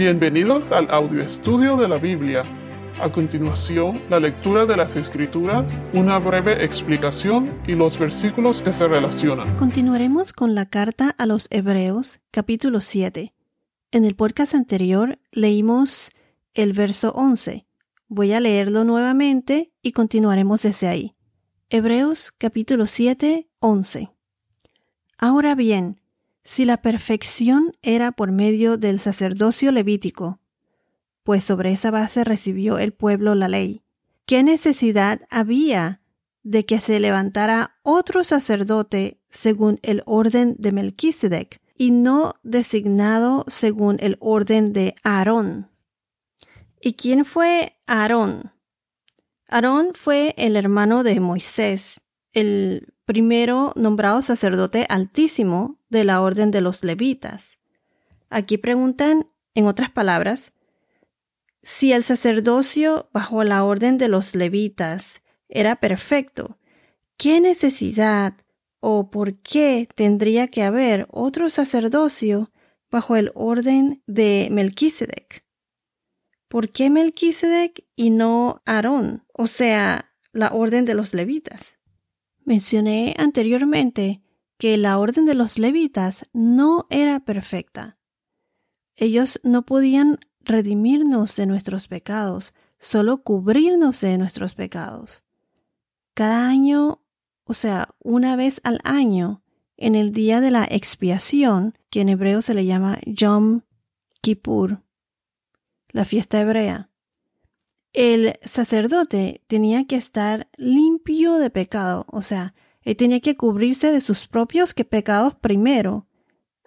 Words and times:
Bienvenidos 0.00 0.72
al 0.72 0.90
audio 0.90 1.22
estudio 1.22 1.76
de 1.76 1.86
la 1.86 1.98
Biblia. 1.98 2.42
A 3.02 3.12
continuación, 3.12 4.00
la 4.08 4.18
lectura 4.18 4.64
de 4.64 4.74
las 4.74 4.96
Escrituras, 4.96 5.82
una 5.92 6.18
breve 6.18 6.64
explicación 6.64 7.60
y 7.66 7.74
los 7.74 7.98
versículos 7.98 8.62
que 8.62 8.72
se 8.72 8.88
relacionan. 8.88 9.58
Continuaremos 9.58 10.32
con 10.32 10.54
la 10.54 10.64
carta 10.64 11.14
a 11.18 11.26
los 11.26 11.48
Hebreos, 11.50 12.20
capítulo 12.30 12.80
7. 12.80 13.34
En 13.90 14.06
el 14.06 14.16
podcast 14.16 14.54
anterior 14.54 15.18
leímos 15.32 16.12
el 16.54 16.72
verso 16.72 17.12
11. 17.14 17.66
Voy 18.08 18.32
a 18.32 18.40
leerlo 18.40 18.84
nuevamente 18.84 19.70
y 19.82 19.92
continuaremos 19.92 20.62
desde 20.62 20.88
ahí. 20.88 21.14
Hebreos 21.68 22.32
capítulo 22.38 22.86
7, 22.86 23.50
11. 23.58 24.08
Ahora 25.18 25.54
bien, 25.54 26.00
si 26.44 26.64
la 26.64 26.78
perfección 26.82 27.76
era 27.82 28.12
por 28.12 28.32
medio 28.32 28.76
del 28.76 29.00
sacerdocio 29.00 29.72
levítico, 29.72 30.40
pues 31.22 31.44
sobre 31.44 31.72
esa 31.72 31.90
base 31.90 32.24
recibió 32.24 32.78
el 32.78 32.92
pueblo 32.92 33.34
la 33.34 33.48
ley, 33.48 33.82
¿qué 34.26 34.42
necesidad 34.42 35.20
había 35.30 36.00
de 36.42 36.64
que 36.64 36.80
se 36.80 36.98
levantara 37.00 37.76
otro 37.82 38.24
sacerdote 38.24 39.20
según 39.28 39.78
el 39.82 40.02
orden 40.06 40.56
de 40.58 40.72
Melquisedec 40.72 41.60
y 41.74 41.90
no 41.90 42.34
designado 42.42 43.44
según 43.46 43.98
el 44.00 44.16
orden 44.20 44.72
de 44.72 44.94
Aarón? 45.02 45.70
¿Y 46.80 46.94
quién 46.94 47.24
fue 47.24 47.76
Aarón? 47.86 48.52
Aarón 49.46 49.90
fue 49.94 50.34
el 50.38 50.56
hermano 50.56 51.02
de 51.02 51.20
Moisés, 51.20 52.00
el 52.32 52.94
primero 53.10 53.72
nombrado 53.74 54.22
sacerdote 54.22 54.86
altísimo 54.88 55.80
de 55.88 56.04
la 56.04 56.22
orden 56.22 56.52
de 56.52 56.60
los 56.60 56.84
levitas. 56.84 57.58
Aquí 58.28 58.56
preguntan, 58.56 59.26
en 59.56 59.66
otras 59.66 59.90
palabras, 59.90 60.52
si 61.60 61.92
el 61.92 62.04
sacerdocio 62.04 63.10
bajo 63.12 63.42
la 63.42 63.64
orden 63.64 63.98
de 63.98 64.06
los 64.06 64.36
levitas 64.36 65.22
era 65.48 65.80
perfecto, 65.80 66.60
¿qué 67.16 67.40
necesidad 67.40 68.34
o 68.78 69.10
por 69.10 69.34
qué 69.40 69.88
tendría 69.92 70.46
que 70.46 70.62
haber 70.62 71.08
otro 71.10 71.50
sacerdocio 71.50 72.52
bajo 72.92 73.16
el 73.16 73.32
orden 73.34 74.04
de 74.06 74.46
Melquisedec? 74.52 75.44
¿Por 76.46 76.70
qué 76.70 76.90
Melquisedec 76.90 77.84
y 77.96 78.10
no 78.10 78.62
Aarón, 78.66 79.26
o 79.32 79.48
sea, 79.48 80.12
la 80.30 80.52
orden 80.52 80.84
de 80.84 80.94
los 80.94 81.12
levitas? 81.12 81.79
Mencioné 82.44 83.14
anteriormente 83.18 84.22
que 84.58 84.76
la 84.76 84.98
orden 84.98 85.26
de 85.26 85.34
los 85.34 85.58
levitas 85.58 86.26
no 86.32 86.86
era 86.90 87.20
perfecta. 87.20 87.98
Ellos 88.96 89.40
no 89.42 89.64
podían 89.64 90.18
redimirnos 90.40 91.36
de 91.36 91.46
nuestros 91.46 91.88
pecados, 91.88 92.54
solo 92.78 93.22
cubrirnos 93.22 94.00
de 94.00 94.18
nuestros 94.18 94.54
pecados. 94.54 95.24
Cada 96.14 96.48
año, 96.48 97.02
o 97.44 97.54
sea, 97.54 97.88
una 97.98 98.36
vez 98.36 98.60
al 98.64 98.80
año, 98.84 99.42
en 99.76 99.94
el 99.94 100.12
día 100.12 100.40
de 100.40 100.50
la 100.50 100.64
expiación, 100.64 101.78
que 101.88 102.02
en 102.02 102.10
hebreo 102.10 102.42
se 102.42 102.54
le 102.54 102.66
llama 102.66 102.98
Yom 103.06 103.62
Kippur, 104.20 104.82
la 105.88 106.04
fiesta 106.04 106.40
hebrea, 106.40 106.89
el 107.92 108.34
sacerdote 108.44 109.42
tenía 109.46 109.86
que 109.86 109.96
estar 109.96 110.48
limpio 110.56 111.34
de 111.34 111.50
pecado, 111.50 112.06
o 112.08 112.22
sea, 112.22 112.54
él 112.82 112.96
tenía 112.96 113.20
que 113.20 113.36
cubrirse 113.36 113.90
de 113.92 114.00
sus 114.00 114.28
propios 114.28 114.74
pecados 114.74 115.34
primero, 115.34 116.06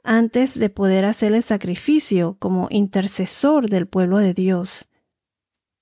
antes 0.03 0.59
de 0.59 0.69
poder 0.69 1.05
hacer 1.05 1.33
el 1.33 1.44
sacrificio 1.44 2.35
como 2.39 2.67
intercesor 2.69 3.69
del 3.69 3.88
pueblo 3.88 4.17
de 4.17 4.33
Dios. 4.33 4.89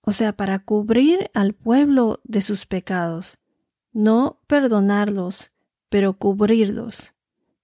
O 0.02 0.12
sea, 0.12 0.34
para 0.34 0.60
cubrir 0.60 1.32
al 1.34 1.54
pueblo 1.54 2.22
de 2.24 2.42
sus 2.42 2.66
pecados, 2.66 3.40
no 3.92 4.40
perdonarlos, 4.48 5.52
pero 5.90 6.18
cubrirlos. 6.18 7.14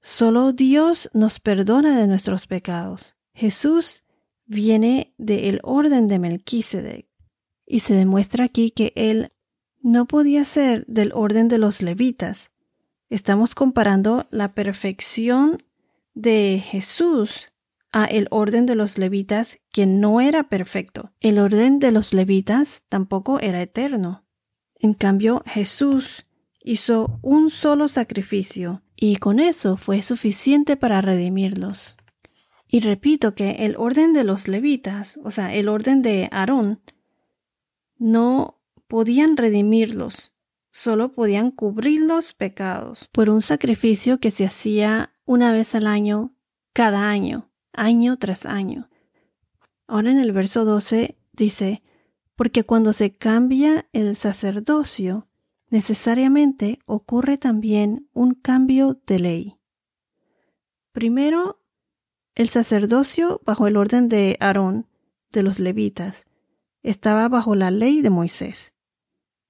Solo 0.01 0.51
Dios 0.51 1.09
nos 1.13 1.39
perdona 1.39 1.99
de 1.99 2.07
nuestros 2.07 2.47
pecados. 2.47 3.15
Jesús 3.33 4.03
viene 4.45 5.13
del 5.17 5.59
orden 5.63 6.07
de 6.07 6.19
Melquisedec 6.19 7.07
y 7.67 7.81
se 7.81 7.93
demuestra 7.93 8.45
aquí 8.45 8.71
que 8.71 8.93
él 8.95 9.31
no 9.81 10.05
podía 10.05 10.45
ser 10.45 10.85
del 10.87 11.11
orden 11.13 11.47
de 11.47 11.59
los 11.59 11.81
levitas, 11.81 12.51
Estamos 13.09 13.55
comparando 13.55 14.27
la 14.31 14.53
perfección 14.53 15.63
de 16.13 16.61
Jesús 16.63 17.53
a 17.93 18.03
el 18.03 18.27
orden 18.31 18.65
de 18.65 18.75
los 18.75 18.97
levitas 18.97 19.59
que 19.71 19.85
no 19.85 20.19
era 20.19 20.49
perfecto. 20.49 21.13
El 21.21 21.39
orden 21.39 21.79
de 21.79 21.91
los 21.91 22.13
levitas 22.13 22.83
tampoco 22.89 23.39
era 23.39 23.61
eterno. 23.61 24.25
En 24.75 24.93
cambio, 24.93 25.41
Jesús 25.45 26.25
hizo 26.61 27.17
un 27.21 27.49
solo 27.49 27.87
sacrificio 27.87 28.83
y 28.97 29.17
con 29.17 29.39
eso 29.39 29.77
fue 29.77 30.01
suficiente 30.01 30.75
para 30.75 30.99
redimirlos. 30.99 31.95
Y 32.67 32.81
repito 32.81 33.35
que 33.35 33.51
el 33.65 33.77
orden 33.77 34.11
de 34.11 34.25
los 34.25 34.49
levitas, 34.49 35.17
o 35.23 35.31
sea, 35.31 35.55
el 35.55 35.69
orden 35.69 36.01
de 36.01 36.27
Aarón, 36.29 36.81
no 37.97 38.59
podían 38.87 39.37
redimirlos 39.37 40.31
solo 40.77 41.11
podían 41.11 41.49
cubrir 41.49 42.01
los 42.01 42.33
pecados 42.33 43.09
por 43.11 43.31
un 43.31 43.41
sacrificio 43.41 44.19
que 44.19 44.29
se 44.29 44.45
hacía 44.45 45.11
una 45.25 45.51
vez 45.51 45.73
al 45.73 45.87
año, 45.87 46.35
cada 46.71 47.09
año, 47.09 47.49
año 47.73 48.17
tras 48.17 48.45
año. 48.45 48.87
Ahora 49.87 50.11
en 50.11 50.19
el 50.19 50.31
verso 50.33 50.65
12 50.65 51.17
dice, 51.33 51.81
porque 52.35 52.63
cuando 52.63 52.93
se 52.93 53.15
cambia 53.15 53.87
el 53.91 54.15
sacerdocio, 54.15 55.27
necesariamente 55.71 56.77
ocurre 56.85 57.39
también 57.39 58.07
un 58.13 58.35
cambio 58.35 59.01
de 59.07 59.17
ley. 59.17 59.57
Primero, 60.91 61.59
el 62.35 62.49
sacerdocio 62.49 63.41
bajo 63.43 63.65
el 63.65 63.77
orden 63.77 64.07
de 64.07 64.37
Aarón, 64.39 64.85
de 65.31 65.41
los 65.41 65.57
levitas, 65.57 66.27
estaba 66.89 67.27
bajo 67.27 67.53
la 67.53 67.69
ley 67.69 68.01
de 68.01 68.09
Moisés. 68.09 68.73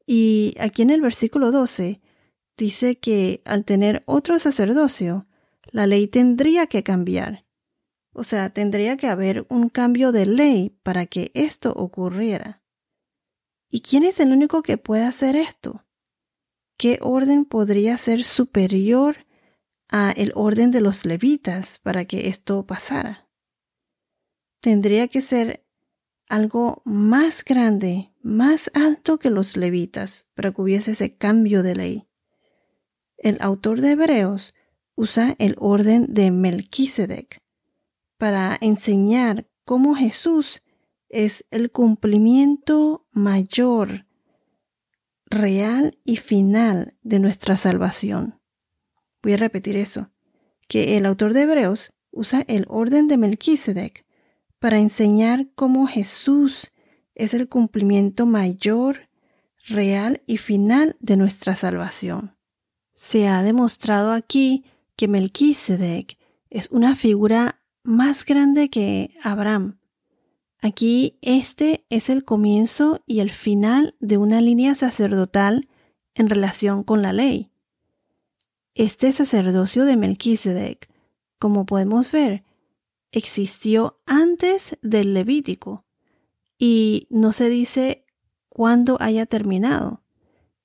Y 0.07 0.55
aquí 0.59 0.81
en 0.81 0.89
el 0.89 1.01
versículo 1.01 1.51
12 1.51 2.01
dice 2.57 2.97
que 2.97 3.43
al 3.45 3.63
tener 3.63 4.01
otro 4.07 4.39
sacerdocio, 4.39 5.27
la 5.71 5.85
ley 5.85 6.07
tendría 6.07 6.65
que 6.65 6.81
cambiar. 6.81 7.45
O 8.13 8.23
sea, 8.23 8.49
tendría 8.49 8.97
que 8.97 9.07
haber 9.07 9.45
un 9.49 9.69
cambio 9.69 10.11
de 10.11 10.25
ley 10.25 10.79
para 10.81 11.05
que 11.05 11.29
esto 11.35 11.73
ocurriera. 11.73 12.63
¿Y 13.69 13.81
quién 13.81 14.03
es 14.03 14.19
el 14.19 14.31
único 14.31 14.63
que 14.63 14.79
puede 14.79 15.03
hacer 15.03 15.35
esto? 15.35 15.85
¿Qué 16.75 16.97
orden 17.01 17.45
podría 17.45 17.97
ser 17.97 18.23
superior 18.23 19.27
a 19.89 20.11
el 20.11 20.31
orden 20.33 20.71
de 20.71 20.81
los 20.81 21.05
levitas 21.05 21.77
para 21.77 22.05
que 22.05 22.29
esto 22.29 22.65
pasara? 22.65 23.29
Tendría 24.59 25.07
que 25.07 25.21
ser 25.21 25.66
algo 26.27 26.81
más 26.85 27.43
grande, 27.43 28.11
más 28.21 28.69
alto 28.73 29.19
que 29.19 29.29
los 29.29 29.57
levitas, 29.57 30.27
para 30.33 30.51
que 30.51 30.61
hubiese 30.61 30.91
ese 30.91 31.15
cambio 31.15 31.63
de 31.63 31.75
ley. 31.75 32.07
El 33.17 33.37
autor 33.41 33.81
de 33.81 33.91
Hebreos 33.91 34.53
usa 34.95 35.35
el 35.39 35.55
orden 35.59 36.13
de 36.13 36.31
Melquisedec 36.31 37.39
para 38.17 38.57
enseñar 38.59 39.47
cómo 39.63 39.95
Jesús 39.95 40.63
es 41.09 41.45
el 41.51 41.71
cumplimiento 41.71 43.05
mayor, 43.11 44.05
real 45.25 45.99
y 46.03 46.17
final 46.17 46.95
de 47.01 47.19
nuestra 47.19 47.57
salvación. 47.57 48.39
Voy 49.21 49.33
a 49.33 49.37
repetir 49.37 49.77
eso, 49.77 50.11
que 50.67 50.97
el 50.97 51.05
autor 51.05 51.33
de 51.33 51.41
Hebreos 51.41 51.91
usa 52.11 52.43
el 52.47 52.65
orden 52.67 53.07
de 53.07 53.17
Melquisedec 53.17 54.06
para 54.59 54.79
enseñar 54.79 55.47
cómo 55.55 55.87
Jesús 55.87 56.71
es 57.15 57.33
el 57.33 57.47
cumplimiento 57.47 58.25
mayor, 58.25 59.09
real 59.67 60.21
y 60.25 60.37
final 60.37 60.95
de 60.99 61.17
nuestra 61.17 61.55
salvación. 61.55 62.35
Se 62.93 63.27
ha 63.27 63.43
demostrado 63.43 64.11
aquí 64.11 64.65
que 64.95 65.07
Melquisedec 65.07 66.17
es 66.49 66.69
una 66.71 66.95
figura 66.95 67.61
más 67.83 68.25
grande 68.25 68.69
que 68.69 69.15
Abraham. 69.23 69.77
Aquí 70.59 71.17
este 71.21 71.85
es 71.89 72.09
el 72.09 72.23
comienzo 72.23 73.01
y 73.05 73.19
el 73.19 73.29
final 73.29 73.95
de 73.99 74.17
una 74.17 74.41
línea 74.41 74.75
sacerdotal 74.75 75.67
en 76.15 76.29
relación 76.29 76.83
con 76.83 77.01
la 77.01 77.13
ley. 77.13 77.51
Este 78.73 79.11
sacerdocio 79.11 79.85
de 79.85 79.97
Melquisedec, 79.97 80.89
como 81.39 81.65
podemos 81.65 82.11
ver, 82.11 82.43
existió 83.11 83.99
antes 84.05 84.77
del 84.81 85.13
Levítico 85.13 85.85
y 86.57 87.07
no 87.09 87.31
se 87.31 87.49
dice 87.49 88.05
cuándo 88.49 88.97
haya 88.99 89.25
terminado. 89.25 90.03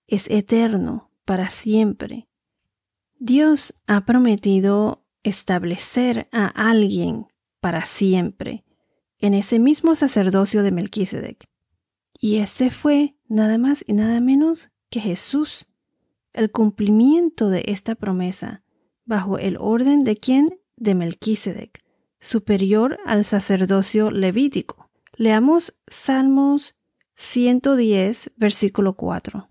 Es 0.07 0.29
eterno, 0.31 1.11
para 1.25 1.49
siempre. 1.49 2.29
Dios 3.19 3.75
ha 3.87 4.05
prometido 4.05 5.05
establecer 5.23 6.29
a 6.33 6.47
alguien 6.47 7.27
para 7.61 7.85
siempre. 7.85 8.65
en 9.19 9.35
ese 9.35 9.61
mismo 9.61 9.95
sacerdocio 9.95 10.65
de 10.65 10.73
Melquisedec. 10.73 11.49
Y 12.21 12.39
este 12.39 12.73
fue 12.73 13.17
nada 13.29 13.57
más 13.57 13.85
y 13.87 13.93
nada 13.93 14.21
menos 14.21 14.71
que 14.91 14.99
Jesús, 14.99 15.67
el 16.33 16.51
cumplimiento 16.51 17.49
de 17.49 17.63
esta 17.69 17.95
promesa, 17.95 18.65
bajo 19.05 19.39
el 19.39 19.57
orden 19.61 20.03
de 20.03 20.17
quien? 20.17 20.49
De 20.77 20.97
Melquisedec, 20.97 21.82
superior 22.23 22.99
al 23.05 23.27
sacerdocio 23.27 24.11
levítico. 24.11 24.89
Leamos 25.17 25.75
Salmos 25.89 26.77
110, 27.17 28.33
versículo 28.37 28.95
4. 28.95 29.49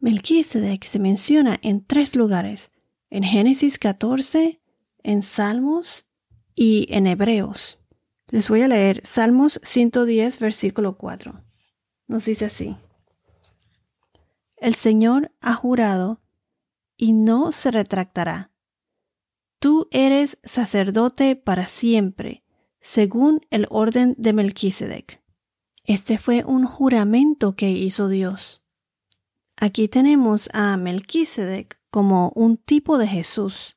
Melquisedec 0.00 0.82
se 0.84 0.98
menciona 0.98 1.58
en 1.62 1.84
tres 1.84 2.16
lugares, 2.16 2.70
en 3.10 3.22
Génesis 3.22 3.78
14, 3.78 4.60
en 5.04 5.22
Salmos 5.22 6.06
y 6.54 6.86
en 6.90 7.06
Hebreos. 7.06 7.78
Les 8.28 8.48
voy 8.48 8.62
a 8.62 8.68
leer 8.68 9.00
Salmos 9.04 9.60
110, 9.62 10.40
versículo 10.40 10.96
4. 10.96 11.40
Nos 12.08 12.24
dice 12.24 12.46
así. 12.46 12.76
El 14.56 14.74
Señor 14.74 15.32
ha 15.40 15.54
jurado 15.54 16.20
y 16.96 17.12
no 17.12 17.52
se 17.52 17.70
retractará. 17.70 18.50
Tú 19.66 19.88
eres 19.90 20.38
sacerdote 20.44 21.34
para 21.34 21.66
siempre, 21.66 22.44
según 22.80 23.40
el 23.50 23.66
orden 23.68 24.14
de 24.16 24.32
Melquisedec. 24.32 25.20
Este 25.82 26.18
fue 26.18 26.44
un 26.44 26.66
juramento 26.66 27.56
que 27.56 27.70
hizo 27.72 28.08
Dios. 28.08 28.64
Aquí 29.56 29.88
tenemos 29.88 30.48
a 30.52 30.76
Melquisedec 30.76 31.80
como 31.90 32.30
un 32.36 32.58
tipo 32.58 32.96
de 32.96 33.08
Jesús. 33.08 33.76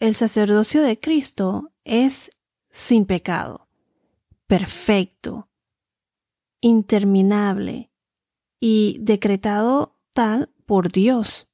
El 0.00 0.16
sacerdocio 0.16 0.82
de 0.82 0.98
Cristo 0.98 1.70
es 1.84 2.28
sin 2.68 3.06
pecado, 3.06 3.68
perfecto, 4.48 5.48
interminable 6.60 7.92
y 8.58 8.98
decretado 9.02 10.00
tal 10.12 10.52
por 10.66 10.90
Dios. 10.90 11.48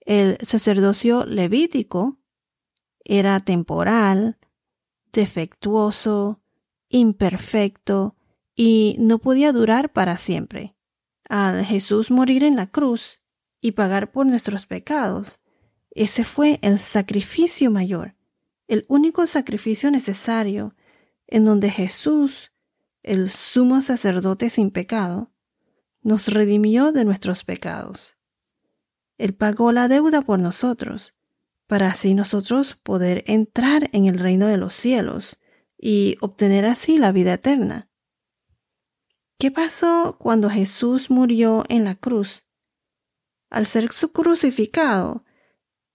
El 0.00 0.38
sacerdocio 0.40 1.24
levítico 1.24 2.18
era 3.08 3.40
temporal, 3.40 4.36
defectuoso, 5.12 6.40
imperfecto 6.88 8.14
y 8.54 8.96
no 9.00 9.18
podía 9.18 9.52
durar 9.52 9.92
para 9.92 10.16
siempre. 10.16 10.76
Al 11.28 11.64
Jesús 11.64 12.10
morir 12.10 12.44
en 12.44 12.54
la 12.54 12.68
cruz 12.68 13.20
y 13.60 13.72
pagar 13.72 14.12
por 14.12 14.26
nuestros 14.26 14.66
pecados, 14.66 15.40
ese 15.90 16.22
fue 16.22 16.58
el 16.62 16.78
sacrificio 16.78 17.70
mayor, 17.70 18.14
el 18.68 18.84
único 18.88 19.26
sacrificio 19.26 19.90
necesario 19.90 20.74
en 21.26 21.44
donde 21.44 21.70
Jesús, 21.70 22.52
el 23.02 23.30
sumo 23.30 23.82
sacerdote 23.82 24.50
sin 24.50 24.70
pecado, 24.70 25.32
nos 26.02 26.28
redimió 26.28 26.92
de 26.92 27.04
nuestros 27.04 27.42
pecados. 27.44 28.16
Él 29.16 29.34
pagó 29.34 29.72
la 29.72 29.88
deuda 29.88 30.22
por 30.22 30.38
nosotros, 30.38 31.14
para 31.68 31.88
así 31.88 32.14
nosotros 32.14 32.74
poder 32.82 33.22
entrar 33.26 33.90
en 33.92 34.06
el 34.06 34.18
reino 34.18 34.48
de 34.48 34.56
los 34.56 34.74
cielos 34.74 35.38
y 35.78 36.16
obtener 36.20 36.64
así 36.64 36.96
la 36.96 37.12
vida 37.12 37.34
eterna. 37.34 37.88
¿Qué 39.38 39.52
pasó 39.52 40.16
cuando 40.18 40.50
Jesús 40.50 41.10
murió 41.10 41.64
en 41.68 41.84
la 41.84 41.94
cruz? 41.94 42.46
Al 43.50 43.66
ser 43.66 43.90
crucificado, 44.12 45.24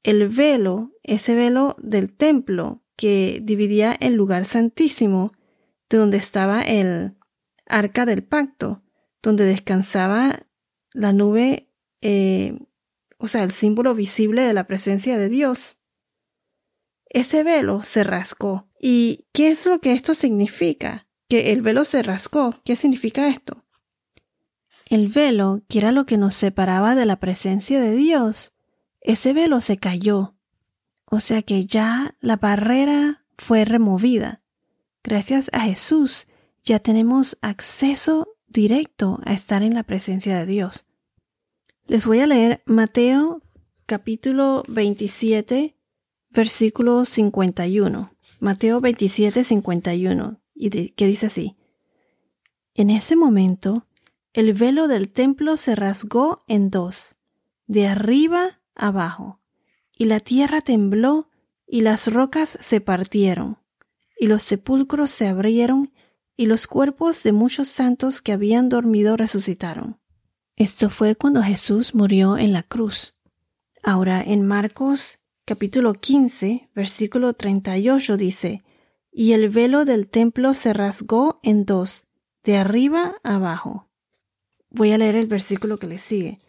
el 0.03 0.29
velo, 0.29 0.91
ese 1.01 1.35
velo 1.35 1.75
del 1.79 2.15
templo 2.15 2.83
que 2.95 3.39
dividía 3.43 3.93
el 3.93 4.13
lugar 4.13 4.45
santísimo 4.45 5.33
de 5.89 5.97
donde 5.97 6.17
estaba 6.17 6.61
el 6.61 7.17
arca 7.65 8.05
del 8.05 8.23
pacto, 8.23 8.83
donde 9.21 9.45
descansaba 9.45 10.45
la 10.91 11.13
nube, 11.13 11.69
eh, 12.01 12.59
o 13.23 13.29
sea, 13.29 13.43
el 13.43 13.53
símbolo 13.53 13.95
visible 13.95 14.41
de 14.41 14.51
la 14.51 14.67
presencia 14.67 15.17
de 15.17 15.29
Dios. 15.29 15.79
Ese 17.05 17.43
velo 17.43 17.81
se 17.81 18.03
rascó. 18.03 18.67
¿Y 18.81 19.27
qué 19.31 19.47
es 19.47 19.65
lo 19.65 19.79
que 19.79 19.93
esto 19.93 20.13
significa? 20.13 21.07
el 21.29 21.61
velo 21.61 21.85
se 21.85 22.03
rascó. 22.03 22.59
¿Qué 22.65 22.75
significa 22.75 23.29
esto? 23.29 23.63
El 24.89 25.07
velo, 25.07 25.61
que 25.69 25.79
era 25.79 25.93
lo 25.93 26.05
que 26.05 26.17
nos 26.17 26.35
separaba 26.35 26.95
de 26.95 27.05
la 27.05 27.15
presencia 27.21 27.79
de 27.79 27.95
Dios, 27.95 28.51
ese 28.99 29.31
velo 29.31 29.61
se 29.61 29.77
cayó. 29.77 30.35
O 31.05 31.21
sea 31.21 31.43
que 31.43 31.65
ya 31.65 32.17
la 32.19 32.35
barrera 32.35 33.23
fue 33.37 33.63
removida. 33.63 34.41
Gracias 35.01 35.49
a 35.53 35.61
Jesús 35.61 36.27
ya 36.61 36.79
tenemos 36.79 37.37
acceso 37.41 38.35
directo 38.47 39.21
a 39.23 39.31
estar 39.31 39.63
en 39.63 39.75
la 39.75 39.83
presencia 39.83 40.37
de 40.37 40.45
Dios. 40.45 40.85
Les 41.85 42.05
voy 42.05 42.21
a 42.21 42.27
leer 42.27 42.63
Mateo 42.65 43.41
capítulo 43.85 44.63
27, 44.69 45.75
versículo 46.29 47.03
51. 47.03 48.15
Mateo 48.39 48.79
27, 48.79 49.43
51 49.43 50.39
y 50.55 50.69
que 50.91 51.07
dice 51.07 51.25
así. 51.25 51.57
En 52.73 52.89
ese 52.89 53.17
momento, 53.17 53.85
el 54.31 54.53
velo 54.53 54.87
del 54.87 55.09
templo 55.09 55.57
se 55.57 55.75
rasgó 55.75 56.45
en 56.47 56.69
dos, 56.69 57.17
de 57.67 57.87
arriba 57.87 58.61
abajo, 58.75 59.41
y 59.97 60.05
la 60.05 60.21
tierra 60.21 60.61
tembló 60.61 61.29
y 61.67 61.81
las 61.81 62.11
rocas 62.11 62.57
se 62.61 62.79
partieron, 62.79 63.57
y 64.17 64.27
los 64.27 64.41
sepulcros 64.43 65.11
se 65.11 65.27
abrieron, 65.27 65.91
y 66.37 66.45
los 66.45 66.65
cuerpos 66.65 67.23
de 67.23 67.33
muchos 67.33 67.67
santos 67.67 68.21
que 68.21 68.31
habían 68.31 68.69
dormido 68.69 69.17
resucitaron. 69.17 69.99
Esto 70.55 70.89
fue 70.89 71.15
cuando 71.15 71.41
Jesús 71.41 71.95
murió 71.95 72.37
en 72.37 72.53
la 72.53 72.63
cruz. 72.63 73.15
Ahora 73.81 74.21
en 74.21 74.45
Marcos 74.45 75.19
capítulo 75.45 75.93
15, 75.93 76.69
versículo 76.75 77.33
38 77.33 78.17
dice, 78.17 78.61
y 79.11 79.33
el 79.33 79.49
velo 79.49 79.83
del 79.83 80.07
templo 80.07 80.53
se 80.53 80.73
rasgó 80.73 81.39
en 81.43 81.65
dos, 81.65 82.05
de 82.43 82.57
arriba 82.57 83.15
abajo. 83.23 83.89
Voy 84.69 84.91
a 84.91 84.97
leer 84.97 85.15
el 85.15 85.27
versículo 85.27 85.77
que 85.77 85.87
le 85.87 85.97
sigue. 85.97 86.39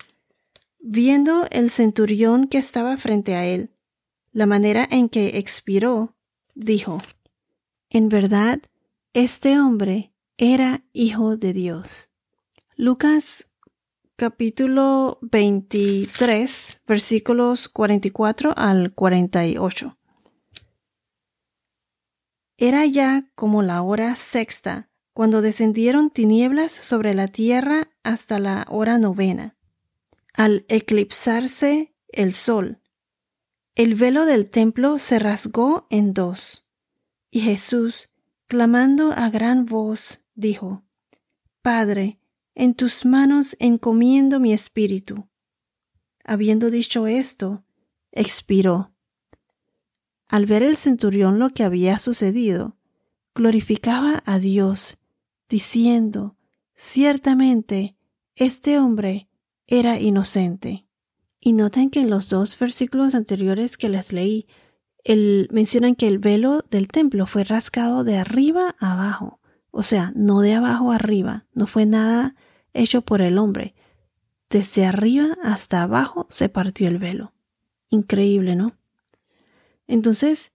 Viendo 0.79 1.47
el 1.51 1.71
centurión 1.71 2.47
que 2.47 2.59
estaba 2.59 2.97
frente 2.97 3.35
a 3.35 3.47
él, 3.47 3.71
la 4.33 4.47
manera 4.47 4.87
en 4.91 5.09
que 5.09 5.39
expiró, 5.39 6.15
dijo, 6.55 6.99
En 7.91 8.09
verdad, 8.09 8.61
este 9.13 9.59
hombre 9.59 10.13
era 10.37 10.85
hijo 10.93 11.37
de 11.37 11.53
Dios. 11.53 12.11
Lucas 12.77 13.47
capítulo 14.17 15.19
23, 15.23 16.81
versículos 16.87 17.69
44 17.69 18.55
al 18.57 18.95
48. 18.95 19.99
Era 22.57 22.87
ya 22.87 23.29
como 23.35 23.63
la 23.63 23.83
hora 23.83 24.15
sexta, 24.15 24.89
cuando 25.13 25.43
descendieron 25.43 26.11
tinieblas 26.11 26.71
sobre 26.71 27.15
la 27.15 27.27
tierra 27.27 27.89
hasta 28.05 28.39
la 28.39 28.67
hora 28.69 28.99
novena. 28.99 29.57
Al 30.33 30.65
eclipsarse 30.69 31.95
el 32.09 32.33
sol, 32.33 32.81
el 33.75 33.97
velo 33.97 34.25
del 34.27 34.49
templo 34.49 34.99
se 34.99 35.19
rasgó 35.19 35.89
en 35.91 36.15
dos, 36.15 36.65
y 37.31 37.41
Jesús, 37.41 38.11
clamando 38.47 39.13
a 39.13 39.31
gran 39.31 39.65
voz, 39.65 40.21
dijo, 40.35 40.85
Padre, 41.63 42.21
en 42.55 42.75
tus 42.75 43.05
manos 43.05 43.57
encomiendo 43.59 44.41
mi 44.41 44.53
espíritu. 44.53 45.29
Habiendo 46.25 46.71
dicho 46.71 47.07
esto, 47.07 47.65
expiró. 48.13 48.93
Al 50.29 50.47
ver 50.47 50.63
el 50.63 50.77
centurión 50.77 51.39
lo 51.39 51.51
que 51.51 51.65
había 51.65 51.99
sucedido, 51.99 52.77
glorificaba 53.35 54.23
a 54.25 54.39
Dios, 54.39 54.97
diciendo, 55.49 56.37
ciertamente, 56.75 57.97
este 58.37 58.79
hombre 58.79 59.29
era 59.67 60.01
inocente. 60.01 60.87
Y 61.41 61.53
noten 61.53 61.91
que 61.91 62.01
en 62.01 62.11
los 62.11 62.31
dos 62.31 62.59
versículos 62.59 63.15
anteriores 63.15 63.77
que 63.77 63.91
les 63.91 64.13
leí, 64.13 64.47
mencionan 65.51 65.95
que 65.95 66.09
el 66.09 66.19
velo 66.19 66.65
del 66.71 66.89
templo 66.89 67.27
fue 67.27 67.45
rascado 67.45 68.05
de 68.05 68.17
arriba 68.17 68.75
a 68.79 68.93
abajo, 68.93 69.41
o 69.71 69.83
sea, 69.83 70.13
no 70.17 70.41
de 70.41 70.55
abajo 70.55 70.91
a 70.91 70.95
arriba, 70.95 71.47
no 71.53 71.67
fue 71.67 71.85
nada 71.85 72.35
hecho 72.75 73.03
por 73.03 73.23
el 73.23 73.39
hombre. 73.39 73.75
Desde 74.51 74.85
arriba 74.85 75.37
hasta 75.43 75.83
abajo 75.83 76.27
se 76.29 76.49
partió 76.49 76.89
el 76.89 76.99
velo. 76.99 77.33
Increíble, 77.89 78.57
¿no? 78.57 78.77
Entonces, 79.87 80.53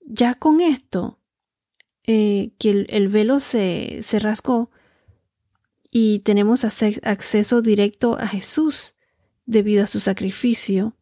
ya 0.00 0.34
con 0.34 0.60
esto, 0.60 1.18
eh, 2.04 2.52
que 2.58 2.86
el, 2.88 3.08
velo 3.08 3.40
se, 3.40 4.00
se, 4.02 4.18
rascó 4.18 4.70
y 5.90 6.20
tenemos 6.20 6.64
acceso 6.64 7.62
directo 7.62 8.18
a 8.18 8.26
Jesús 8.26 8.94
debido 9.46 9.84
a 9.84 9.86
su 9.86 10.00
sacrificio, 10.00 10.96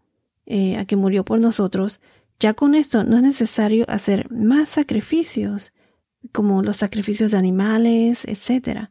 eh, 0.47 0.77
a 0.77 0.85
que 0.85 0.97
murió 0.97 1.25
por 1.25 1.41
nosotros, 1.41 2.01
ya 2.39 2.55
con 2.55 2.75
esto 2.75 3.05
no 3.05 3.17
es 3.17 3.23
necesario 3.23 3.85
hacer 3.89 4.31
más 4.31 4.69
sacrificios 4.71 5.73
como 6.33 6.63
los 6.63 6.79
sacrificios 6.79 7.31
de 7.31 7.39
animales, 7.39 8.25
etc. 8.25 8.89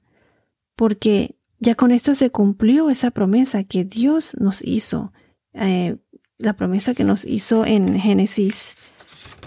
Porque 0.75 1.35
ya 1.59 1.75
con 1.75 1.91
esto 1.91 2.15
se 2.15 2.29
cumplió 2.29 2.89
esa 2.89 3.11
promesa 3.11 3.63
que 3.63 3.83
Dios 3.83 4.35
nos 4.39 4.61
hizo, 4.63 5.11
eh, 5.53 5.97
la 6.37 6.53
promesa 6.53 6.93
que 6.93 7.03
nos 7.03 7.25
hizo 7.25 7.65
en 7.65 7.99
Génesis 7.99 8.75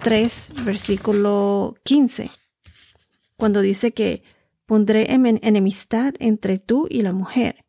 3, 0.03 0.53
versículo 0.65 1.75
15, 1.85 2.31
cuando 3.37 3.61
dice 3.61 3.93
que 3.93 4.23
pondré 4.67 5.07
enemistad 5.11 6.15
entre 6.19 6.59
tú 6.59 6.87
y 6.91 7.01
la 7.01 7.13
mujer, 7.13 7.65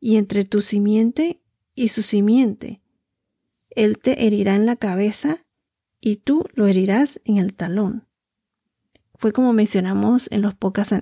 y 0.00 0.16
entre 0.16 0.44
tu 0.44 0.60
simiente 0.60 1.40
y 1.74 1.88
su 1.88 2.02
simiente. 2.02 2.82
Él 3.70 3.98
te 3.98 4.26
herirá 4.26 4.54
en 4.54 4.66
la 4.66 4.76
cabeza 4.76 5.44
y 6.00 6.16
tú 6.16 6.44
lo 6.52 6.66
herirás 6.66 7.20
en 7.24 7.38
el 7.38 7.54
talón. 7.54 8.06
Fue 9.14 9.32
como 9.32 9.54
mencionamos 9.54 10.28
en 10.30 10.42
los, 10.42 10.54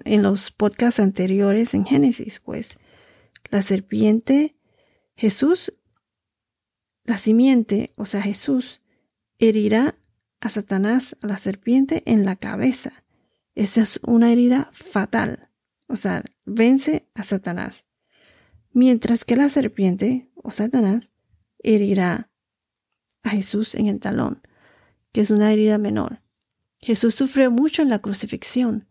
en 0.04 0.22
los 0.22 0.50
podcasts 0.52 1.00
anteriores 1.00 1.74
en 1.74 1.84
Génesis, 1.84 2.38
pues 2.38 2.78
la 3.50 3.62
serpiente, 3.62 4.56
Jesús, 5.14 5.72
la 7.04 7.18
simiente, 7.18 7.92
o 7.96 8.04
sea, 8.04 8.22
Jesús, 8.22 8.80
herirá 9.38 9.98
a 10.40 10.48
Satanás, 10.48 11.16
a 11.22 11.26
la 11.26 11.36
serpiente, 11.36 12.02
en 12.06 12.24
la 12.24 12.36
cabeza. 12.36 13.04
Esa 13.54 13.82
es 13.82 14.00
una 14.04 14.32
herida 14.32 14.70
fatal. 14.72 15.50
O 15.86 15.96
sea, 15.96 16.24
vence 16.44 17.08
a 17.14 17.22
Satanás. 17.22 17.84
Mientras 18.72 19.24
que 19.24 19.36
la 19.36 19.48
serpiente, 19.48 20.30
o 20.34 20.50
Satanás, 20.50 21.10
herirá 21.58 22.30
a 23.22 23.30
Jesús 23.30 23.74
en 23.74 23.86
el 23.86 24.00
talón, 24.00 24.42
que 25.12 25.20
es 25.20 25.30
una 25.30 25.52
herida 25.52 25.78
menor. 25.78 26.22
Jesús 26.78 27.14
sufrió 27.14 27.50
mucho 27.50 27.82
en 27.82 27.90
la 27.90 28.00
crucifixión, 28.00 28.88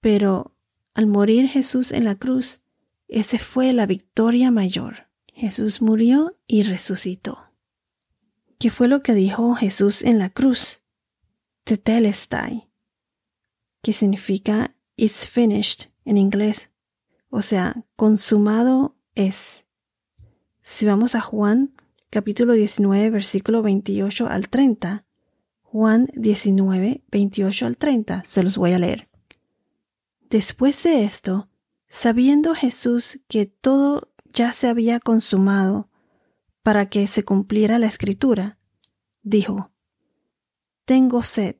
pero 0.00 0.54
al 0.94 1.06
morir 1.06 1.48
Jesús 1.48 1.92
en 1.92 2.04
la 2.04 2.16
cruz, 2.16 2.62
esa 3.08 3.38
fue 3.38 3.72
la 3.72 3.86
victoria 3.86 4.50
mayor. 4.50 5.08
Jesús 5.32 5.82
murió 5.82 6.36
y 6.46 6.62
resucitó. 6.62 7.38
¿Qué 8.58 8.70
fue 8.70 8.88
lo 8.88 9.02
que 9.02 9.14
dijo 9.14 9.54
Jesús 9.54 10.02
en 10.02 10.18
la 10.18 10.30
cruz? 10.30 10.80
Tetelestai, 11.64 12.70
que 13.82 13.92
significa 13.92 14.74
it's 14.96 15.28
finished 15.28 15.90
en 16.04 16.16
inglés, 16.16 16.70
o 17.28 17.42
sea, 17.42 17.84
consumado 17.96 18.96
es. 19.14 19.66
Si 20.62 20.86
vamos 20.86 21.14
a 21.14 21.20
Juan 21.20 21.74
capítulo 22.08 22.54
19, 22.54 23.10
versículo 23.10 23.62
28 23.62 24.28
al 24.28 24.48
30, 24.48 25.04
Juan 25.62 26.08
19, 26.14 27.02
28 27.10 27.66
al 27.66 27.76
30, 27.76 28.24
se 28.24 28.42
los 28.42 28.56
voy 28.56 28.72
a 28.72 28.78
leer. 28.78 29.08
Después 30.30 30.82
de 30.82 31.04
esto, 31.04 31.48
sabiendo 31.88 32.54
Jesús 32.54 33.20
que 33.28 33.46
todo 33.46 34.12
ya 34.32 34.52
se 34.52 34.68
había 34.68 35.00
consumado, 35.00 35.88
para 36.62 36.86
que 36.86 37.06
se 37.06 37.24
cumpliera 37.24 37.78
la 37.78 37.86
escritura, 37.86 38.58
dijo, 39.22 39.70
Tengo 40.84 41.22
sed. 41.22 41.56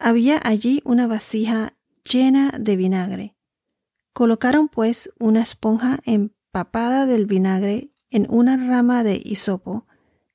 Había 0.00 0.40
allí 0.42 0.82
una 0.84 1.06
vasija 1.06 1.76
llena 2.02 2.50
de 2.58 2.74
vinagre. 2.74 3.36
Colocaron 4.12 4.68
pues 4.68 5.12
una 5.20 5.42
esponja 5.42 6.00
empapada 6.04 7.06
del 7.06 7.26
vinagre 7.26 7.92
en 8.10 8.26
una 8.28 8.56
rama 8.56 9.04
de 9.04 9.20
hisopo 9.24 9.86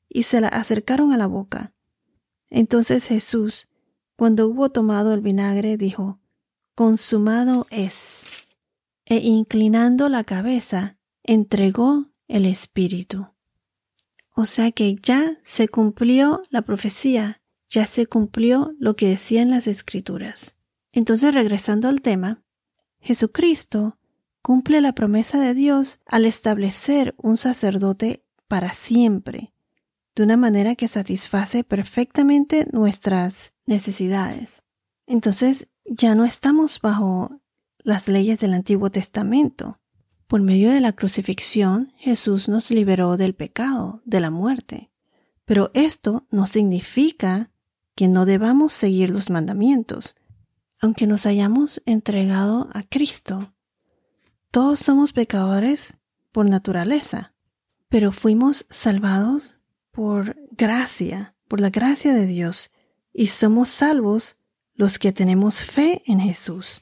y 0.08 0.24
se 0.24 0.40
la 0.40 0.48
acercaron 0.48 1.12
a 1.12 1.18
la 1.18 1.28
boca. 1.28 1.74
Entonces 2.50 3.08
Jesús, 3.08 3.68
cuando 4.16 4.48
hubo 4.48 4.70
tomado 4.70 5.14
el 5.14 5.20
vinagre, 5.20 5.76
dijo, 5.76 6.22
Consumado 6.76 7.68
es. 7.70 8.24
E 9.06 9.18
inclinando 9.18 10.10
la 10.10 10.24
cabeza, 10.24 10.98
entregó 11.24 12.10
el 12.28 12.46
Espíritu. 12.46 13.28
O 14.34 14.46
sea 14.46 14.72
que 14.72 14.96
ya 14.96 15.40
se 15.44 15.68
cumplió 15.68 16.42
la 16.50 16.64
profecía, 16.64 17.42
ya 17.70 17.88
se 17.88 18.06
cumplió 18.06 18.74
lo 18.80 18.96
que 18.96 19.08
decían 19.08 19.50
las 19.50 19.68
escrituras. 19.68 20.56
Entonces, 20.92 21.34
regresando 21.34 21.88
al 21.88 22.02
tema, 22.02 22.44
Jesucristo 23.00 23.98
cumple 24.42 24.82
la 24.82 24.94
promesa 24.94 25.40
de 25.40 25.54
Dios 25.54 26.00
al 26.06 26.26
establecer 26.26 27.16
un 27.18 27.38
sacerdote 27.38 28.26
para 28.48 28.74
siempre, 28.74 29.54
de 30.16 30.24
una 30.24 30.38
manera 30.38 30.76
que 30.76 30.88
satisface 30.88 31.64
perfectamente 31.64 32.68
nuestras 32.72 33.54
necesidades. 33.66 34.64
Entonces, 35.08 35.68
ya 35.86 36.16
no 36.16 36.26
estamos 36.26 36.80
bajo 36.82 37.42
las 37.86 38.08
leyes 38.08 38.40
del 38.40 38.54
Antiguo 38.56 38.90
Testamento. 38.90 39.80
Por 40.28 40.42
medio 40.42 40.72
de 40.72 40.82
la 40.82 40.94
crucifixión, 40.94 41.94
Jesús 41.98 42.50
nos 42.50 42.72
liberó 42.72 43.16
del 43.16 43.36
pecado, 43.36 44.02
de 44.06 44.20
la 44.20 44.32
muerte. 44.32 44.92
Pero 45.46 45.70
esto 45.76 46.26
no 46.32 46.48
significa 46.48 47.52
que 47.96 48.08
no 48.08 48.26
debamos 48.26 48.74
seguir 48.74 49.12
los 49.12 49.30
mandamientos, 49.30 50.16
aunque 50.82 51.06
nos 51.06 51.28
hayamos 51.28 51.82
entregado 51.86 52.70
a 52.74 52.82
Cristo. 52.82 53.54
Todos 54.50 54.80
somos 54.80 55.14
pecadores 55.14 55.96
por 56.32 56.48
naturaleza, 56.50 57.36
pero 57.88 58.12
fuimos 58.12 58.66
salvados 58.72 59.58
por 59.92 60.36
gracia, 60.52 61.36
por 61.48 61.62
la 61.62 61.70
gracia 61.70 62.16
de 62.16 62.26
Dios, 62.26 62.72
y 63.14 63.28
somos 63.28 63.70
salvos 63.70 64.38
los 64.74 64.98
que 64.98 65.12
tenemos 65.14 65.62
fe 65.62 66.02
en 66.08 66.20
Jesús. 66.20 66.82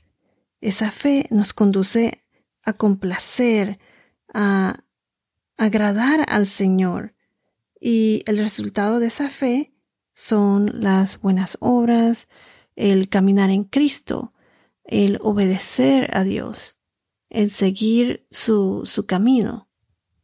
Esa 0.63 0.91
fe 0.91 1.27
nos 1.29 1.51
conduce 1.51 2.24
a 2.63 2.72
complacer, 2.72 3.79
a 4.34 4.86
agradar 5.58 6.25
al 6.29 6.48
Señor. 6.48 7.15
Y 7.82 8.24
el 8.27 8.38
resultado 8.38 9.00
de 9.00 9.08
esa 9.08 9.27
fe 9.27 9.74
son 10.13 10.72
las 10.82 11.20
buenas 11.20 11.58
obras, 11.60 12.29
el 12.77 13.10
caminar 13.10 13.50
en 13.50 13.65
Cristo, 13.65 14.32
el 14.86 15.20
obedecer 15.22 16.10
a 16.15 16.24
Dios, 16.24 16.77
el 17.29 17.51
seguir 17.51 18.25
su, 18.32 18.84
su 18.86 19.05
camino. 19.05 19.67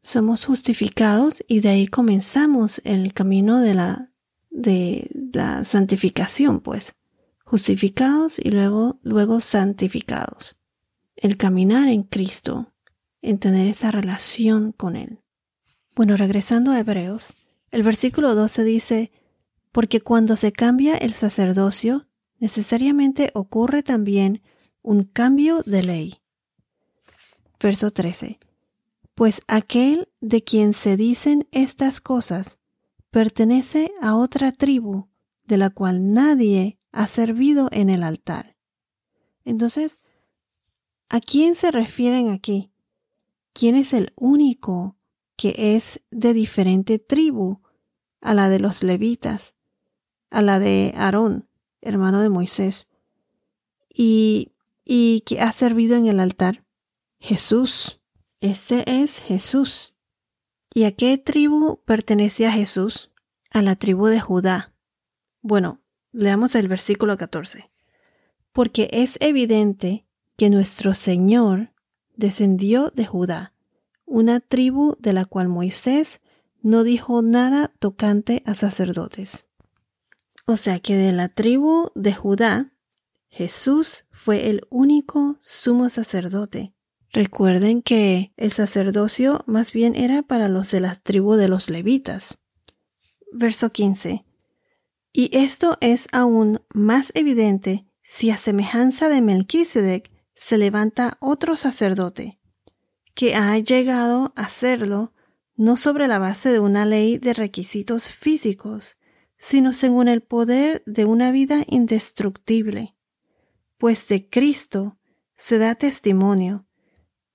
Somos 0.04 0.46
justificados 0.46 1.44
y 1.50 1.60
de 1.60 1.68
ahí 1.68 1.88
comenzamos 1.88 2.80
el 2.86 3.14
camino 3.14 3.60
de 3.60 3.74
la, 3.74 4.14
de 4.50 5.10
la 5.34 5.66
santificación, 5.66 6.62
pues. 6.62 6.96
Justificados 7.50 8.38
y 8.38 8.52
luego, 8.52 9.00
luego 9.02 9.42
santificados 9.42 10.60
el 11.16 11.36
caminar 11.36 11.88
en 11.88 12.04
Cristo, 12.04 12.72
en 13.24 13.40
tener 13.40 13.66
esa 13.66 13.90
relación 13.90 14.72
con 14.72 14.96
Él. 14.96 15.20
Bueno, 15.96 16.16
regresando 16.16 16.72
a 16.72 16.80
Hebreos, 16.80 17.34
el 17.72 17.82
versículo 17.82 18.36
12 18.36 18.64
dice, 18.64 19.12
porque 19.72 20.00
cuando 20.00 20.36
se 20.36 20.52
cambia 20.52 20.96
el 20.96 21.14
sacerdocio, 21.14 22.08
necesariamente 22.38 23.32
ocurre 23.34 23.82
también 23.82 24.44
un 24.84 25.06
cambio 25.06 25.64
de 25.66 25.82
ley. 25.82 26.16
Verso 27.60 27.90
13. 27.90 28.38
Pues 29.16 29.42
aquel 29.48 30.08
de 30.22 30.44
quien 30.44 30.74
se 30.74 30.98
dicen 30.98 31.48
estas 31.52 32.00
cosas 32.00 32.60
pertenece 33.10 33.92
a 34.02 34.16
otra 34.16 34.52
tribu 34.52 35.10
de 35.46 35.58
la 35.58 35.72
cual 35.72 36.14
nadie 36.14 36.79
ha 36.92 37.08
servido 37.08 37.70
en 37.72 37.90
el 37.90 38.04
altar. 38.04 38.56
Entonces, 39.46 40.00
¿A 41.10 41.20
quién 41.22 41.56
se 41.56 41.72
refieren 41.72 42.30
aquí? 42.30 42.72
¿Quién 43.54 43.76
es 43.76 43.94
el 43.94 44.14
único 44.16 44.96
que 45.36 45.76
es 45.76 46.02
de 46.12 46.34
diferente 46.34 47.00
tribu 47.00 47.62
a 48.22 48.36
la 48.36 48.48
de 48.48 48.60
los 48.60 48.84
levitas, 48.84 49.56
a 50.30 50.44
la 50.44 50.60
de 50.60 50.94
Aarón, 50.96 51.50
hermano 51.82 52.22
de 52.22 52.30
Moisés, 52.30 52.88
y, 53.92 54.52
y 54.86 55.22
que 55.22 55.42
ha 55.42 55.52
servido 55.52 55.98
en 55.98 56.06
el 56.06 56.20
altar? 56.20 56.64
Jesús. 57.20 58.00
Este 58.40 59.02
es 59.02 59.18
Jesús. 59.18 59.96
¿Y 60.72 60.84
a 60.84 60.96
qué 60.96 61.18
tribu 61.18 61.82
pertenecía 61.86 62.52
Jesús? 62.52 63.10
A 63.50 63.64
la 63.64 63.76
tribu 63.76 64.06
de 64.06 64.20
Judá. 64.20 64.76
Bueno, 65.42 65.82
leamos 66.12 66.56
el 66.56 66.68
versículo 66.68 67.18
14. 67.18 67.70
Porque 68.52 68.90
es 68.92 69.18
evidente 69.20 70.06
que 70.38 70.50
nuestro 70.50 70.94
Señor 70.94 71.72
descendió 72.16 72.90
de 72.92 73.06
Judá, 73.06 73.54
una 74.06 74.40
tribu 74.40 74.96
de 75.00 75.14
la 75.14 75.26
cual 75.26 75.48
Moisés 75.48 76.22
no 76.62 76.84
dijo 76.84 77.22
nada 77.22 77.72
tocante 77.80 78.44
a 78.46 78.56
sacerdotes. 78.56 79.48
O 80.46 80.58
sea 80.58 80.80
que 80.80 80.96
de 80.96 81.14
la 81.14 81.30
tribu 81.30 81.92
de 81.96 82.14
Judá, 82.14 82.74
Jesús 83.30 84.06
fue 84.12 84.50
el 84.50 84.62
único 84.70 85.38
sumo 85.40 85.90
sacerdote. 85.90 86.74
Recuerden 87.12 87.82
que 87.82 88.34
el 88.38 88.52
sacerdocio 88.52 89.44
más 89.48 89.74
bien 89.74 89.96
era 89.96 90.24
para 90.24 90.48
los 90.48 90.72
de 90.72 90.80
la 90.80 90.96
tribu 90.96 91.36
de 91.36 91.48
los 91.48 91.70
levitas. 91.70 92.40
Verso 93.32 93.72
15. 93.72 94.26
Y 95.20 95.30
esto 95.34 95.78
es 95.82 96.08
aún 96.14 96.62
más 96.74 97.12
evidente 97.14 97.86
si 98.02 98.30
a 98.30 98.38
semejanza 98.38 99.10
de 99.10 99.20
Melquisedec 99.20 100.10
se 100.34 100.58
levanta 100.58 101.18
otro 101.20 101.58
sacerdote, 101.58 102.40
que 103.16 103.36
ha 103.36 103.58
llegado 103.58 104.32
a 104.38 104.48
serlo 104.48 105.12
no 105.58 105.76
sobre 105.76 106.08
la 106.08 106.20
base 106.20 106.54
de 106.54 106.62
una 106.62 106.86
ley 106.86 107.18
de 107.18 107.34
requisitos 107.34 108.10
físicos, 108.10 108.98
sino 109.38 109.74
según 109.74 110.08
el 110.08 110.22
poder 110.22 110.84
de 110.86 111.04
una 111.04 111.34
vida 111.34 111.66
indestructible. 111.68 112.96
Pues 113.78 114.08
de 114.08 114.30
Cristo 114.30 115.00
se 115.36 115.58
da 115.58 115.76
testimonio, 115.76 116.66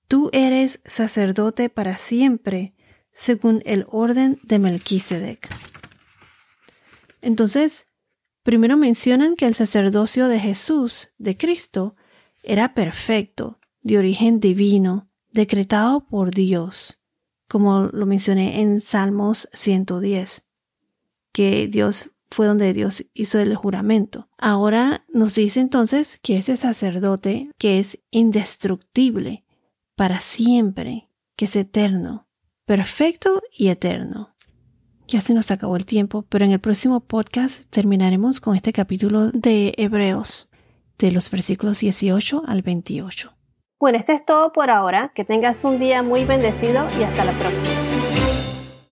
tú 0.07 0.31
eres 0.33 0.81
sacerdote 0.85 1.69
para 1.69 1.97
siempre, 1.97 2.73
según 3.11 3.61
el 3.63 3.85
orden 3.89 4.39
de 4.41 4.57
Melquisedec. 4.57 5.74
Entonces, 7.25 7.87
primero 8.43 8.77
mencionan 8.77 9.35
que 9.35 9.47
el 9.47 9.55
sacerdocio 9.55 10.27
de 10.27 10.39
Jesús, 10.39 11.09
de 11.17 11.35
Cristo, 11.35 11.95
era 12.43 12.75
perfecto, 12.75 13.59
de 13.81 13.97
origen 13.97 14.39
divino, 14.39 15.09
decretado 15.31 16.05
por 16.05 16.29
Dios, 16.29 16.99
como 17.47 17.89
lo 17.91 18.05
mencioné 18.05 18.61
en 18.61 18.79
Salmos 18.79 19.49
110, 19.53 20.47
que 21.31 21.67
Dios 21.67 22.11
fue 22.29 22.45
donde 22.45 22.73
Dios 22.73 23.03
hizo 23.15 23.39
el 23.39 23.55
juramento. 23.55 24.29
Ahora 24.37 25.03
nos 25.11 25.33
dice 25.33 25.61
entonces 25.61 26.19
que 26.21 26.37
ese 26.37 26.57
sacerdote 26.57 27.49
que 27.57 27.79
es 27.79 27.97
indestructible 28.11 29.45
para 29.95 30.19
siempre, 30.19 31.09
que 31.35 31.45
es 31.45 31.55
eterno, 31.55 32.27
perfecto 32.65 33.41
y 33.51 33.69
eterno. 33.69 34.34
Ya 35.07 35.21
se 35.21 35.33
nos 35.33 35.51
acabó 35.51 35.75
el 35.75 35.85
tiempo, 35.85 36.25
pero 36.29 36.45
en 36.45 36.51
el 36.51 36.59
próximo 36.59 36.99
podcast 36.99 37.63
terminaremos 37.69 38.39
con 38.39 38.55
este 38.55 38.73
capítulo 38.73 39.29
de 39.31 39.73
Hebreos, 39.77 40.49
de 40.97 41.11
los 41.11 41.29
versículos 41.29 41.79
18 41.79 42.43
al 42.47 42.63
28. 42.63 43.31
Bueno, 43.79 43.99
esto 43.99 44.13
es 44.13 44.25
todo 44.25 44.51
por 44.51 44.71
ahora. 44.71 45.11
Que 45.13 45.23
tengas 45.23 45.63
un 45.63 45.79
día 45.79 46.01
muy 46.01 46.25
bendecido 46.25 46.87
y 46.99 47.03
hasta 47.03 47.23
la 47.23 47.33
próxima. 47.33 47.94